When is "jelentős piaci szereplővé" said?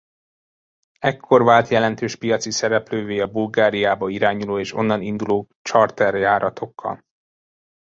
1.67-3.19